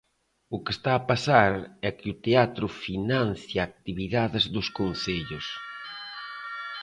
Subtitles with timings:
[0.55, 1.53] O que está a pasar
[1.87, 5.45] é que o teatro financia actividades dos concellos.